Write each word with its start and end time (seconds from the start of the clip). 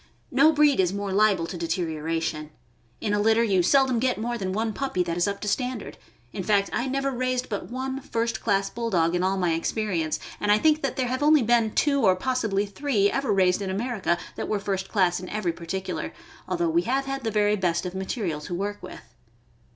No 0.31 0.51
breed 0.51 0.79
is 0.79 0.91
more 0.91 1.11
liable 1.13 1.45
to 1.45 1.55
deterioration. 1.59 2.49
In 3.01 3.13
a 3.13 3.19
litter 3.19 3.43
you 3.43 3.61
seldom 3.61 3.99
get 3.99 4.17
more 4.17 4.35
than 4.35 4.51
one 4.51 4.73
puppy 4.73 5.03
that 5.03 5.15
is 5.15 5.27
up 5.27 5.39
to 5.41 5.47
standard; 5.47 5.95
in 6.33 6.41
fact, 6.41 6.71
I 6.73 6.87
never 6.87 7.11
raised 7.11 7.49
but 7.49 7.69
one 7.69 8.01
first 8.01 8.41
class 8.41 8.67
Bulldog 8.67 9.13
in 9.13 9.21
all 9.21 9.37
my 9.37 9.53
experience, 9.53 10.19
and 10.39 10.51
I 10.51 10.57
think 10.57 10.81
that 10.81 10.95
there 10.95 11.05
have 11.05 11.19
been 11.19 11.27
only 11.45 11.69
two, 11.69 12.01
or 12.03 12.15
possibly 12.15 12.65
three, 12.65 13.11
ever 13.11 13.31
raised 13.31 13.61
in 13.61 13.69
America 13.69 14.17
that 14.37 14.47
were 14.49 14.57
first 14.57 14.89
class 14.89 15.19
in 15.19 15.29
every 15.29 15.53
particular, 15.53 16.13
although 16.47 16.67
we 16.71 16.81
have 16.81 17.05
had 17.05 17.23
the 17.23 17.29
very 17.29 17.55
best 17.55 17.85
of 17.85 17.93
material 17.93 18.41
to 18.41 18.55
work 18.55 18.81
with. 18.81 19.03